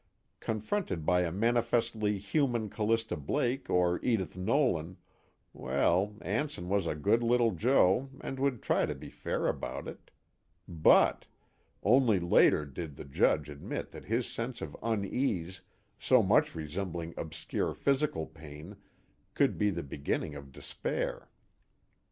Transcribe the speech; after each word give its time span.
Confronted 0.39 1.05
by 1.05 1.21
a 1.21 1.31
manifestly 1.31 2.17
human 2.17 2.69
Callista 2.71 3.15
Blake 3.15 3.69
or 3.69 3.99
Edith 4.01 4.35
Nolan 4.35 4.97
well, 5.53 6.15
Anson 6.21 6.69
was 6.69 6.87
a 6.87 6.95
good 6.95 7.21
little 7.21 7.51
joe 7.51 8.09
and 8.19 8.39
would 8.39 8.63
try 8.63 8.87
to 8.87 8.95
be 8.95 9.09
fair 9.11 9.45
about 9.45 9.87
it; 9.87 10.09
BUT... 10.67 11.27
Only 11.83 12.19
later 12.19 12.65
did 12.65 12.95
the 12.95 13.05
Judge 13.05 13.47
admit 13.47 13.91
that 13.91 14.05
his 14.05 14.25
sense 14.25 14.59
of 14.59 14.75
unease, 14.81 15.61
so 15.99 16.23
much 16.23 16.55
resembling 16.55 17.13
obscure 17.15 17.75
physical 17.75 18.25
pain, 18.25 18.77
could 19.35 19.55
be 19.59 19.69
the 19.69 19.83
beginning 19.83 20.33
of 20.33 20.51
despair. 20.51 21.29